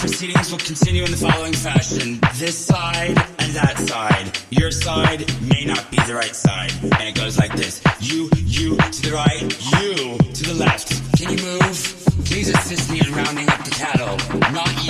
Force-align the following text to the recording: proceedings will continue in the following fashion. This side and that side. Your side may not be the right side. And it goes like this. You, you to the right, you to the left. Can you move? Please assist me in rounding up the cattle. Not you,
proceedings 0.00 0.50
will 0.50 0.58
continue 0.58 1.04
in 1.04 1.10
the 1.10 1.16
following 1.16 1.52
fashion. 1.52 2.18
This 2.34 2.56
side 2.56 3.16
and 3.38 3.52
that 3.52 3.78
side. 3.78 4.38
Your 4.50 4.70
side 4.70 5.24
may 5.42 5.64
not 5.64 5.90
be 5.90 5.96
the 6.06 6.14
right 6.14 6.34
side. 6.34 6.72
And 6.82 7.08
it 7.08 7.14
goes 7.14 7.38
like 7.38 7.52
this. 7.52 7.82
You, 8.00 8.30
you 8.36 8.76
to 8.76 9.02
the 9.02 9.12
right, 9.12 9.42
you 9.80 10.18
to 10.18 10.42
the 10.44 10.54
left. 10.54 10.88
Can 11.18 11.36
you 11.36 11.42
move? 11.44 11.78
Please 12.24 12.48
assist 12.48 12.90
me 12.90 13.00
in 13.00 13.12
rounding 13.14 13.48
up 13.48 13.64
the 13.64 13.70
cattle. 13.70 14.16
Not 14.52 14.72
you, 14.84 14.89